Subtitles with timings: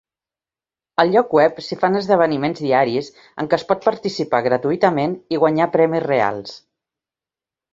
[1.03, 3.11] Al lloc web s'hi fan esdeveniments diaris
[3.43, 6.57] en què es pot participar gratuïtament i guanyar premis reals.